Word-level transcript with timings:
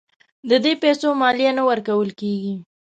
د 0.49 0.51
دې 0.63 0.73
پیسو 0.83 1.07
مالیه 1.21 1.51
نه 1.57 1.63
ورکول 1.69 2.09
کیږي. 2.19 2.55